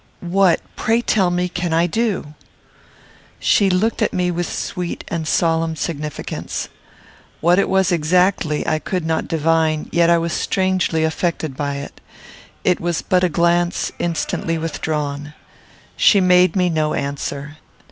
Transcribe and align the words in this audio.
What 0.33 0.61
pray 0.75 1.01
tell 1.03 1.29
me, 1.29 1.43
what 1.43 1.53
can 1.53 1.73
I 1.75 1.85
do?" 1.85 2.33
She 3.39 3.69
looked 3.69 4.01
at 4.01 4.13
me 4.13 4.31
with 4.31 4.51
sweet 4.51 5.03
and 5.09 5.27
solemn 5.27 5.75
significance. 5.75 6.69
What 7.39 7.59
it 7.59 7.69
was 7.69 7.91
exactly 7.91 8.65
I 8.67 8.79
could 8.79 9.05
not 9.05 9.27
divine, 9.27 9.89
yet 9.91 10.09
I 10.09 10.17
was 10.17 10.33
strangely 10.33 11.03
affected 11.03 11.55
by 11.55 11.75
it. 11.75 12.01
It 12.63 12.81
was 12.81 13.03
but 13.03 13.23
a 13.23 13.29
glance, 13.29 13.91
instantly 13.99 14.57
withdrawn. 14.57 15.35
She 15.95 16.19
made 16.19 16.55
me 16.55 16.71
no 16.71 16.95
answer. 16.95 17.57